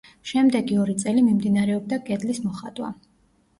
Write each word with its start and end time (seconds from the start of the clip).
შემდეგი 0.29 0.79
ორი 0.83 0.95
წელი 1.03 1.25
მიმდინარეობდა 1.27 2.01
კედლების 2.09 2.43
მოხატვა. 2.49 2.93